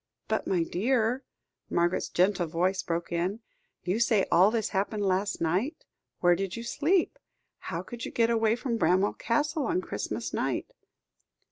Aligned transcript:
"But, 0.27 0.47
my 0.47 0.63
dear," 0.63 1.23
Margaret's 1.69 2.09
gentle 2.09 2.47
voice 2.47 2.81
broke 2.81 3.11
in, 3.11 3.41
"you 3.83 3.99
say 3.99 4.25
all 4.31 4.49
this 4.49 4.69
happened 4.69 5.05
last 5.05 5.39
night. 5.39 5.85
Where 6.21 6.35
did 6.35 6.55
you 6.55 6.63
sleep? 6.63 7.19
How 7.69 7.83
could 7.83 8.03
you 8.03 8.09
get 8.11 8.31
away 8.31 8.55
from 8.55 8.77
Bramwell 8.79 9.13
Castle, 9.13 9.67
on 9.67 9.79
Christmas 9.81 10.33
night?" 10.33 10.73